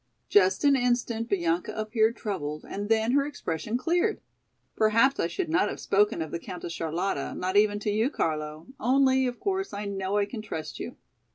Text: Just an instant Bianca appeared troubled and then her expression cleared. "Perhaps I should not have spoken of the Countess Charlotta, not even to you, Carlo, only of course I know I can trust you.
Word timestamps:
Just 0.29 0.63
an 0.63 0.75
instant 0.75 1.29
Bianca 1.29 1.75
appeared 1.77 2.15
troubled 2.15 2.65
and 2.67 2.89
then 2.89 3.11
her 3.11 3.23
expression 3.23 3.77
cleared. 3.77 4.19
"Perhaps 4.75 5.19
I 5.19 5.27
should 5.27 5.47
not 5.47 5.69
have 5.69 5.79
spoken 5.79 6.23
of 6.23 6.31
the 6.31 6.39
Countess 6.39 6.73
Charlotta, 6.73 7.35
not 7.35 7.55
even 7.55 7.77
to 7.81 7.91
you, 7.91 8.09
Carlo, 8.09 8.65
only 8.79 9.27
of 9.27 9.39
course 9.39 9.73
I 9.73 9.85
know 9.85 10.17
I 10.17 10.25
can 10.25 10.41
trust 10.41 10.79
you. 10.79 10.97